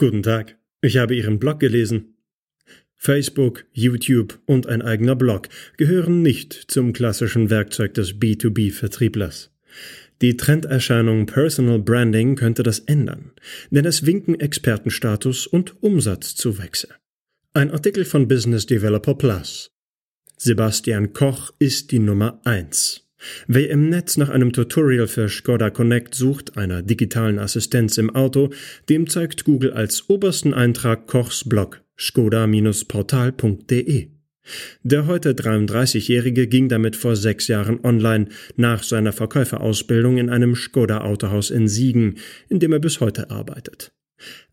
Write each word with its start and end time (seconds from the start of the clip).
Guten 0.00 0.22
Tag, 0.22 0.56
ich 0.80 0.96
habe 0.96 1.14
Ihren 1.14 1.38
Blog 1.38 1.60
gelesen. 1.60 2.14
Facebook, 2.96 3.66
YouTube 3.74 4.40
und 4.46 4.66
ein 4.66 4.80
eigener 4.80 5.14
Blog 5.14 5.50
gehören 5.76 6.22
nicht 6.22 6.54
zum 6.54 6.94
klassischen 6.94 7.50
Werkzeug 7.50 7.92
des 7.92 8.14
B2B-Vertrieblers. 8.14 9.50
Die 10.22 10.38
Trenderscheinung 10.38 11.26
Personal 11.26 11.80
Branding 11.80 12.34
könnte 12.34 12.62
das 12.62 12.78
ändern, 12.78 13.32
denn 13.68 13.84
es 13.84 14.06
winken 14.06 14.40
Expertenstatus 14.40 15.46
und 15.46 15.82
Umsatzzuwächse. 15.82 16.88
Ein 17.52 17.70
Artikel 17.70 18.06
von 18.06 18.26
Business 18.26 18.64
Developer 18.64 19.14
Plus. 19.14 19.70
Sebastian 20.38 21.12
Koch 21.12 21.52
ist 21.58 21.90
die 21.90 21.98
Nummer 21.98 22.40
eins. 22.46 23.06
Wer 23.46 23.70
im 23.70 23.88
Netz 23.88 24.16
nach 24.16 24.28
einem 24.28 24.52
Tutorial 24.52 25.06
für 25.06 25.28
Skoda 25.28 25.70
Connect 25.70 26.14
sucht, 26.14 26.56
einer 26.56 26.82
digitalen 26.82 27.38
Assistenz 27.38 27.98
im 27.98 28.14
Auto, 28.14 28.50
dem 28.88 29.08
zeigt 29.08 29.44
Google 29.44 29.72
als 29.72 30.08
obersten 30.08 30.54
Eintrag 30.54 31.06
Kochs 31.06 31.48
Blog 31.48 31.82
skoda-portal.de. 31.98 34.08
Der 34.82 35.06
heute 35.06 35.32
33-Jährige 35.32 36.46
ging 36.46 36.68
damit 36.68 36.96
vor 36.96 37.14
sechs 37.14 37.46
Jahren 37.48 37.84
online 37.84 38.28
nach 38.56 38.82
seiner 38.82 39.12
Verkäuferausbildung 39.12 40.16
in 40.16 40.30
einem 40.30 40.56
Skoda-Autohaus 40.56 41.50
in 41.50 41.68
Siegen, 41.68 42.16
in 42.48 42.58
dem 42.58 42.72
er 42.72 42.80
bis 42.80 43.00
heute 43.00 43.30
arbeitet. 43.30 43.92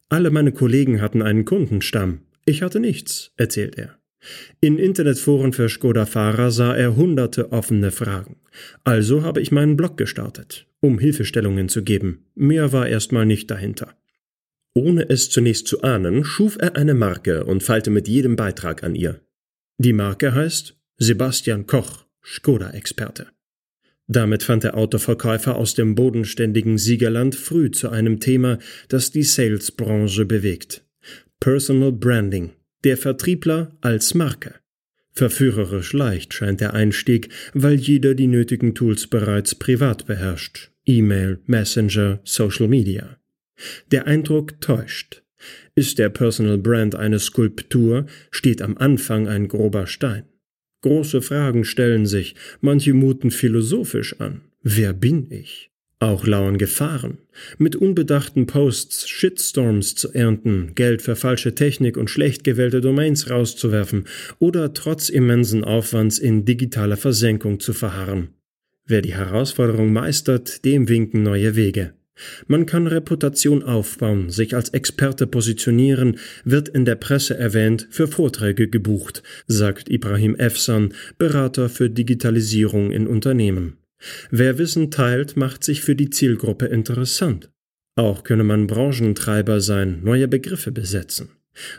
Alle 0.10 0.30
meine 0.30 0.52
Kollegen 0.52 1.02
hatten 1.02 1.22
einen 1.22 1.46
Kundenstamm. 1.46 2.22
Ich 2.46 2.62
hatte 2.62 2.80
nichts, 2.80 3.32
erzählt 3.38 3.78
er. 3.78 3.98
In 4.60 4.80
Internetforen 4.80 5.54
für 5.54 5.70
Skoda-Fahrer 5.70 6.52
sah 6.52 6.76
er 6.76 6.96
hunderte 6.96 7.52
offene 7.52 7.92
Fragen. 7.92 8.38
Also 8.84 9.24
habe 9.24 9.42
ich 9.42 9.52
meinen 9.52 9.78
Blog 9.78 9.98
gestartet, 9.98 10.68
um 10.80 11.00
Hilfestellungen 11.00 11.70
zu 11.70 11.84
geben. 11.84 12.26
Mehr 12.36 12.72
war 12.74 12.88
erstmal 12.88 13.26
nicht 13.26 13.52
dahinter. 13.52 13.96
Ohne 14.74 15.10
es 15.10 15.30
zunächst 15.30 15.68
zu 15.68 15.82
ahnen, 15.82 16.24
schuf 16.24 16.58
er 16.60 16.76
eine 16.76 16.94
Marke 16.94 17.46
und 17.46 17.64
feilte 17.64 17.90
mit 17.90 18.08
jedem 18.08 18.36
Beitrag 18.36 18.84
an 18.84 18.96
ihr. 18.96 19.22
Die 19.78 19.94
Marke 19.94 20.34
heißt 20.34 20.78
Sebastian 20.98 21.68
Koch, 21.68 22.06
Skoda-Experte. 22.24 23.28
Damit 24.08 24.44
fand 24.44 24.64
der 24.64 24.78
Autoverkäufer 24.78 25.56
aus 25.56 25.74
dem 25.74 25.96
bodenständigen 25.96 26.78
Siegerland 26.78 27.36
früh 27.36 27.72
zu 27.72 27.90
einem 27.90 28.20
Thema, 28.20 28.58
das 28.88 29.12
die 29.12 29.24
Salesbranche 29.24 30.26
bewegt. 30.26 30.86
Personal 31.40 31.92
Branding, 31.92 32.52
der 32.88 32.96
Vertriebler 32.96 33.76
als 33.82 34.14
Marke. 34.14 34.56
Verführerisch 35.12 35.92
leicht 35.92 36.34
scheint 36.34 36.62
der 36.62 36.74
Einstieg, 36.74 37.28
weil 37.54 37.76
jeder 37.76 38.16
die 38.16 38.28
nötigen 38.28 38.76
Tools 38.76 39.08
bereits 39.08 39.56
privat 39.56 40.06
beherrscht. 40.06 40.72
E-Mail, 40.86 41.42
Messenger, 41.48 42.22
Social 42.24 42.70
Media. 42.70 43.18
Der 43.92 44.08
Eindruck 44.08 44.62
täuscht. 44.62 45.22
Ist 45.76 46.00
der 46.00 46.08
Personal 46.08 46.60
Brand 46.60 46.96
eine 46.96 47.20
Skulptur, 47.20 48.06
steht 48.32 48.62
am 48.62 48.78
Anfang 48.78 49.28
ein 49.28 49.50
grober 49.50 49.86
Stein. 49.86 50.24
Große 50.80 51.22
Fragen 51.22 51.66
stellen 51.66 52.06
sich, 52.06 52.36
manche 52.62 52.94
muten 52.94 53.32
philosophisch 53.32 54.18
an. 54.22 54.44
Wer 54.64 54.94
bin 54.94 55.30
ich? 55.30 55.72
Auch 56.00 56.28
lauern 56.28 56.60
Gefahren. 56.60 57.18
Mit 57.58 57.76
unbedachten 57.76 58.46
Posts 58.46 59.10
Shitstorms 59.10 59.96
zu 59.96 60.14
ernten, 60.14 60.74
Geld 60.76 61.02
für 61.02 61.16
falsche 61.16 61.56
Technik 61.56 61.98
und 61.98 62.12
schlecht 62.12 62.44
gewählte 62.44 62.82
Domains 62.82 63.32
rauszuwerfen 63.32 64.06
oder 64.38 64.76
trotz 64.76 65.10
immensen 65.10 65.64
Aufwands 65.64 66.20
in 66.20 66.46
digitaler 66.46 66.98
Versenkung 66.98 67.60
zu 67.60 67.74
verharren. 67.74 68.30
Wer 68.86 69.02
die 69.02 69.16
Herausforderung 69.16 69.92
meistert, 69.92 70.64
dem 70.66 70.88
winken 70.88 71.24
neue 71.24 71.56
Wege. 71.56 71.94
Man 72.46 72.68
kann 72.68 72.86
Reputation 72.86 73.64
aufbauen, 73.64 74.30
sich 74.30 74.56
als 74.56 74.70
Experte 74.70 75.26
positionieren, 75.26 76.20
wird 76.44 76.70
in 76.70 76.86
der 76.86 76.96
Presse 76.96 77.38
erwähnt, 77.38 77.88
für 77.90 78.08
Vorträge 78.08 78.68
gebucht, 78.68 79.24
sagt 79.48 79.90
Ibrahim 79.90 80.36
Efsan, 80.36 80.94
Berater 81.18 81.70
für 81.70 81.90
Digitalisierung 81.90 82.92
in 82.92 83.08
Unternehmen. 83.08 83.78
Wer 84.30 84.58
Wissen 84.58 84.92
teilt, 84.92 85.38
macht 85.38 85.64
sich 85.64 85.82
für 85.82 85.96
die 85.96 86.10
Zielgruppe 86.10 86.68
interessant. 86.68 87.50
Auch 87.96 88.24
könne 88.24 88.44
man 88.44 88.68
Branchentreiber 88.68 89.60
sein, 89.60 90.02
neue 90.04 90.28
Begriffe 90.28 90.72
besetzen. 90.72 91.30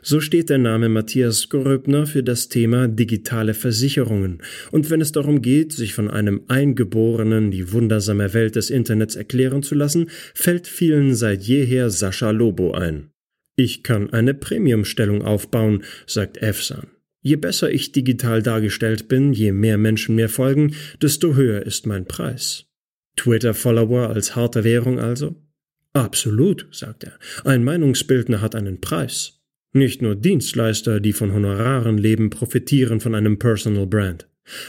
So 0.03 0.21
steht 0.21 0.51
der 0.51 0.59
Name 0.59 0.89
Matthias 0.89 1.49
Gröbner 1.49 2.07
für 2.07 2.23
das 2.25 2.49
Thema 2.49 2.89
digitale 2.89 3.55
Versicherungen. 3.55 4.43
Und 4.73 4.91
wenn 4.91 5.01
es 5.01 5.13
darum 5.13 5.41
geht, 5.43 5.73
sich 5.73 5.95
von 5.95 6.11
einem 6.11 6.43
Eingeborenen 6.49 7.53
die 7.53 7.73
wundersame 7.73 8.35
Welt 8.35 8.57
des 8.57 8.71
Internets 8.71 9.15
erklären 9.15 9.63
zu 9.63 9.75
lassen, 9.75 10.11
fällt 10.35 10.67
vielen 10.67 11.15
seit 11.15 11.43
jeher 11.43 11.91
Sascha 11.91 12.31
Lobo 12.31 12.73
ein. 12.73 13.11
Ich 13.57 13.83
kann 13.83 14.11
eine 14.11 14.35
Premiumstellung 14.35 15.23
aufbauen, 15.23 15.85
sagt 16.07 16.39
Efsan. 16.39 16.89
Je 17.21 17.37
besser 17.37 17.71
ich 17.71 17.93
digital 17.93 18.43
dargestellt 18.43 19.09
bin, 19.09 19.33
je 19.33 19.53
mehr 19.53 19.79
Menschen 19.79 20.15
mir 20.15 20.29
folgen, 20.29 20.75
desto 21.03 21.35
höher 21.35 21.63
ist 21.67 21.87
mein 21.87 22.07
Preis. 22.07 22.67
Twitter-Follower 23.17 24.09
als 24.09 24.37
harte 24.37 24.65
Währung 24.65 24.99
also? 24.99 25.35
Absolut, 25.93 26.69
sagt 26.71 27.05
er. 27.05 27.19
Ein 27.45 27.65
Meinungsbildner 27.65 28.41
hat 28.41 28.55
einen 28.55 28.81
Preis. 28.81 29.41
Nicht 29.73 30.01
nur 30.01 30.15
Dienstleister, 30.15 31.01
die 31.01 31.13
von 31.13 31.33
Honoraren 31.33 31.99
leben, 31.99 32.31
profitieren 32.31 33.01
von 33.01 33.15
einem 33.15 33.39
Personal 33.39 33.87
Brand. 33.87 34.29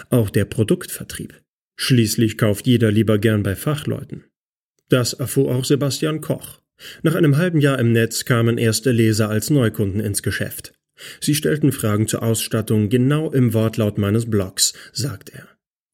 Auch 0.09 0.29
der 0.29 0.45
Produktvertrieb. 0.45 1.39
Schließlich 1.77 2.37
kauft 2.37 2.67
jeder 2.67 2.91
lieber 2.91 3.17
gern 3.17 3.43
bei 3.43 3.55
Fachleuten. 3.55 4.25
Das 4.89 5.13
erfuhr 5.13 5.53
auch 5.55 5.63
Sebastian 5.63 6.19
Koch. 6.19 6.61
Nach 7.03 7.16
einem 7.16 7.37
halben 7.37 7.59
Jahr 7.59 7.79
im 7.79 7.91
Netz 7.91 8.25
kamen 8.25 8.57
erste 8.57 8.91
Leser 8.91 9.29
als 9.29 9.49
Neukunden 9.49 10.01
ins 10.01 10.23
Geschäft. 10.23 10.73
Sie 11.19 11.35
stellten 11.35 11.71
Fragen 11.71 12.07
zur 12.07 12.23
Ausstattung 12.23 12.89
genau 12.89 13.31
im 13.31 13.53
Wortlaut 13.53 13.97
meines 13.97 14.29
Blogs, 14.29 14.73
sagt 14.93 15.29
er. 15.29 15.47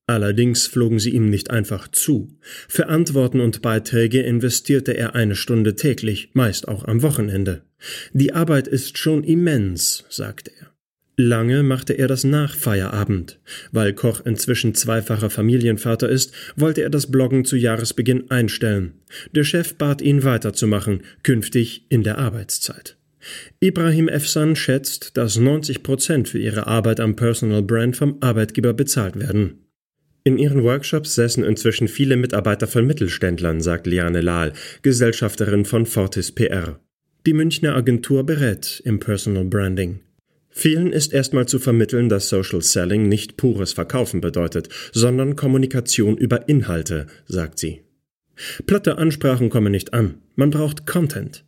Allerdings 0.08 0.68
flogen 0.68 1.00
sie 1.00 1.12
ihm 1.12 1.30
nicht 1.30 1.50
einfach 1.50 1.88
zu. 1.88 2.38
Für 2.68 2.88
Antworten 2.90 3.40
und 3.40 3.64
Beiträge 3.64 4.22
investierte 4.22 4.96
er 4.96 5.16
eine 5.16 5.36
Stunde 5.36 5.76
täglich, 5.76 6.30
meist 6.34 6.68
auch 6.68 6.86
am 6.86 7.02
Wochenende. 7.02 7.64
Die 8.14 8.34
Arbeit 8.34 8.68
ist 8.68 9.00
schon 9.00 9.24
immens, 9.24 10.06
sagt 10.10 10.50
er. 10.50 10.76
Lange 11.18 11.64
machte 11.64 11.94
er 11.94 12.08
das 12.08 12.24
nach 12.24 12.56
Feierabend. 12.56 13.40
Weil 13.72 13.94
Koch 13.94 14.26
inzwischen 14.26 14.76
zweifacher 14.76 15.30
Familienvater 15.30 16.10
ist, 16.10 16.34
wollte 16.56 16.82
er 16.82 16.90
das 16.90 17.10
Bloggen 17.10 17.46
zu 17.46 17.56
Jahresbeginn 17.56 18.30
einstellen. 18.30 18.96
Der 19.32 19.46
Chef 19.46 19.76
bat 19.76 20.02
ihn 20.02 20.24
weiterzumachen, 20.24 21.04
künftig 21.24 21.86
in 21.90 22.04
der 22.04 22.18
Arbeitszeit. 22.18 22.98
Ibrahim 23.60 24.08
Efsan 24.08 24.56
schätzt, 24.56 25.18
dass 25.18 25.38
90 25.38 25.84
Prozent 25.84 26.30
für 26.30 26.40
ihre 26.40 26.68
Arbeit 26.68 27.00
am 27.00 27.16
Personal 27.16 27.64
Brand 27.64 27.96
vom 27.96 28.18
Arbeitgeber 28.22 28.74
bezahlt 28.74 29.20
werden. 29.20 29.66
In 30.24 30.38
ihren 30.40 30.64
Workshops 30.64 31.16
säßen 31.16 31.44
inzwischen 31.44 31.88
viele 31.88 32.18
Mitarbeiter 32.18 32.66
von 32.66 32.88
Mittelständlern, 32.88 33.62
sagt 33.62 33.86
Liane 33.86 34.22
Lahl, 34.22 34.54
Gesellschafterin 34.82 35.66
von 35.66 35.86
Fortis 35.86 36.32
PR. 36.32 36.80
Die 37.28 37.34
Münchner 37.34 37.76
Agentur 37.76 38.26
berät 38.26 38.82
im 38.86 39.00
Personal 39.00 39.46
Branding. 39.46 40.00
Vielen 40.50 40.94
ist 40.94 41.14
erstmal 41.14 41.48
zu 41.48 41.60
vermitteln, 41.60 42.08
dass 42.10 42.30
Social 42.30 42.62
Selling 42.62 43.10
nicht 43.10 43.36
pures 43.36 43.74
Verkaufen 43.74 44.22
bedeutet, 44.22 44.70
sondern 44.94 45.36
Kommunikation 45.36 46.18
über 46.18 46.48
Inhalte, 46.48 47.08
sagt 47.28 47.60
sie. 47.60 47.82
Platte 48.66 48.98
Ansprachen 48.98 49.50
kommen 49.50 49.72
nicht 49.72 49.94
an. 49.94 50.22
Man 50.36 50.50
braucht 50.50 50.88
Content. 50.88 51.44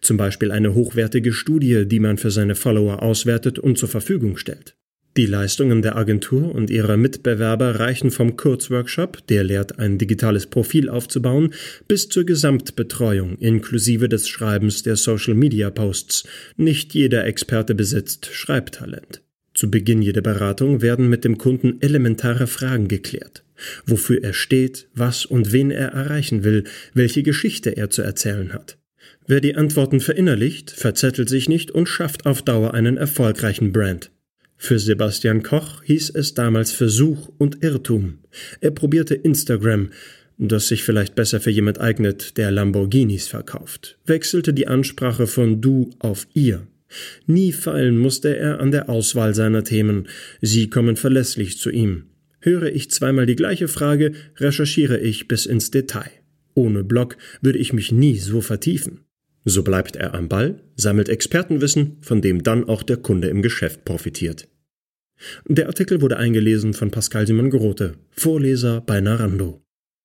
Zum 0.00 0.16
Beispiel 0.16 0.50
eine 0.50 0.74
hochwertige 0.74 1.32
Studie, 1.32 1.86
die 1.86 2.00
man 2.00 2.18
für 2.18 2.30
seine 2.30 2.54
Follower 2.54 3.02
auswertet 3.02 3.58
und 3.58 3.78
zur 3.78 3.88
Verfügung 3.88 4.36
stellt. 4.36 4.76
Die 5.18 5.26
Leistungen 5.26 5.82
der 5.82 5.96
Agentur 5.96 6.54
und 6.54 6.70
ihrer 6.70 6.96
Mitbewerber 6.96 7.78
reichen 7.78 8.10
vom 8.10 8.36
Kurzworkshop, 8.36 9.26
der 9.26 9.44
lehrt, 9.44 9.78
ein 9.78 9.98
digitales 9.98 10.46
Profil 10.46 10.88
aufzubauen, 10.88 11.52
bis 11.86 12.08
zur 12.08 12.24
Gesamtbetreuung 12.24 13.36
inklusive 13.36 14.08
des 14.08 14.26
Schreibens 14.26 14.82
der 14.82 14.96
Social-Media-Posts. 14.96 16.24
Nicht 16.56 16.94
jeder 16.94 17.26
Experte 17.26 17.74
besitzt 17.74 18.30
Schreibtalent. 18.32 19.20
Zu 19.52 19.70
Beginn 19.70 20.00
jeder 20.00 20.22
Beratung 20.22 20.80
werden 20.80 21.10
mit 21.10 21.26
dem 21.26 21.36
Kunden 21.36 21.82
elementare 21.82 22.46
Fragen 22.46 22.88
geklärt. 22.88 23.44
Wofür 23.84 24.24
er 24.24 24.32
steht, 24.32 24.88
was 24.94 25.26
und 25.26 25.52
wen 25.52 25.70
er 25.70 25.88
erreichen 25.88 26.42
will, 26.42 26.64
welche 26.94 27.22
Geschichte 27.22 27.76
er 27.76 27.90
zu 27.90 28.00
erzählen 28.00 28.54
hat. 28.54 28.78
Wer 29.26 29.40
die 29.40 29.54
Antworten 29.54 30.00
verinnerlicht, 30.00 30.70
verzettelt 30.70 31.28
sich 31.28 31.48
nicht 31.48 31.70
und 31.70 31.88
schafft 31.88 32.26
auf 32.26 32.42
Dauer 32.42 32.74
einen 32.74 32.96
erfolgreichen 32.96 33.72
Brand. 33.72 34.10
Für 34.56 34.78
Sebastian 34.78 35.42
Koch 35.42 35.82
hieß 35.82 36.10
es 36.10 36.34
damals 36.34 36.72
Versuch 36.72 37.30
und 37.38 37.62
Irrtum. 37.62 38.18
Er 38.60 38.70
probierte 38.70 39.14
Instagram, 39.14 39.90
das 40.38 40.68
sich 40.68 40.82
vielleicht 40.82 41.14
besser 41.14 41.40
für 41.40 41.50
jemand 41.50 41.80
eignet, 41.80 42.36
der 42.36 42.50
Lamborghinis 42.50 43.28
verkauft, 43.28 43.98
wechselte 44.06 44.52
die 44.52 44.68
Ansprache 44.68 45.26
von 45.26 45.60
du 45.60 45.90
auf 45.98 46.26
ihr. 46.34 46.66
Nie 47.26 47.52
fallen 47.52 47.98
musste 47.98 48.36
er 48.36 48.60
an 48.60 48.70
der 48.70 48.88
Auswahl 48.88 49.34
seiner 49.34 49.64
Themen, 49.64 50.08
sie 50.40 50.68
kommen 50.68 50.96
verlässlich 50.96 51.58
zu 51.58 51.70
ihm. 51.70 52.04
Höre 52.40 52.72
ich 52.72 52.90
zweimal 52.90 53.26
die 53.26 53.36
gleiche 53.36 53.68
Frage, 53.68 54.12
recherchiere 54.36 54.98
ich 54.98 55.28
bis 55.28 55.46
ins 55.46 55.70
Detail. 55.70 56.10
Ohne 56.54 56.84
Blog 56.84 57.16
würde 57.40 57.58
ich 57.58 57.72
mich 57.72 57.92
nie 57.92 58.18
so 58.18 58.40
vertiefen. 58.40 59.00
So 59.44 59.62
bleibt 59.62 59.96
er 59.96 60.14
am 60.14 60.28
Ball, 60.28 60.60
sammelt 60.76 61.08
Expertenwissen, 61.08 61.98
von 62.00 62.20
dem 62.20 62.42
dann 62.42 62.68
auch 62.68 62.82
der 62.82 62.98
Kunde 62.98 63.28
im 63.28 63.42
Geschäft 63.42 63.84
profitiert. 63.84 64.48
Der 65.46 65.66
Artikel 65.66 66.00
wurde 66.00 66.16
eingelesen 66.16 66.74
von 66.74 66.90
Pascal 66.90 67.26
Simon 67.26 67.50
Grote, 67.50 67.94
Vorleser 68.10 68.80
bei 68.80 69.00
Narando. 69.00 69.62